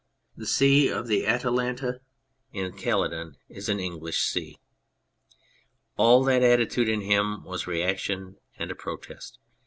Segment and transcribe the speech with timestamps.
[0.35, 1.99] The sea of the Atalanta
[2.51, 4.57] in Calydon is an English sea.
[5.95, 9.37] All that attitude in him was reaction and a protest.